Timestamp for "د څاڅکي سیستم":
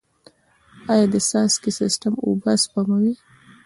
1.13-2.13